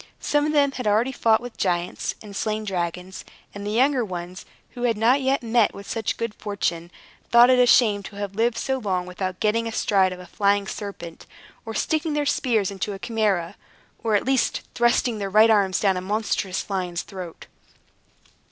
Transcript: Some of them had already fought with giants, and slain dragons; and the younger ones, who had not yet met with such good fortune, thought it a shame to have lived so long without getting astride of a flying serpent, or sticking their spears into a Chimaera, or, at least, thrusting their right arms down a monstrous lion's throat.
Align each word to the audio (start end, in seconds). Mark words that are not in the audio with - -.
Some 0.19 0.47
of 0.47 0.51
them 0.51 0.71
had 0.71 0.87
already 0.87 1.11
fought 1.11 1.41
with 1.41 1.57
giants, 1.57 2.15
and 2.23 2.35
slain 2.35 2.63
dragons; 2.63 3.23
and 3.53 3.63
the 3.67 3.71
younger 3.71 4.03
ones, 4.03 4.45
who 4.71 4.81
had 4.81 4.97
not 4.97 5.21
yet 5.21 5.43
met 5.43 5.75
with 5.75 5.87
such 5.87 6.17
good 6.17 6.33
fortune, 6.33 6.89
thought 7.29 7.51
it 7.51 7.59
a 7.59 7.67
shame 7.67 8.01
to 8.05 8.15
have 8.15 8.33
lived 8.33 8.57
so 8.57 8.79
long 8.79 9.05
without 9.05 9.39
getting 9.39 9.67
astride 9.67 10.11
of 10.11 10.19
a 10.19 10.25
flying 10.25 10.65
serpent, 10.65 11.27
or 11.67 11.75
sticking 11.75 12.13
their 12.13 12.25
spears 12.25 12.71
into 12.71 12.93
a 12.93 12.97
Chimaera, 12.97 13.55
or, 14.03 14.15
at 14.15 14.25
least, 14.25 14.61
thrusting 14.73 15.19
their 15.19 15.29
right 15.29 15.51
arms 15.51 15.79
down 15.79 15.97
a 15.97 16.01
monstrous 16.01 16.67
lion's 16.67 17.03
throat. 17.03 17.45